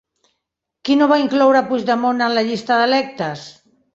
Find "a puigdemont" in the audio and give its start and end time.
1.59-2.25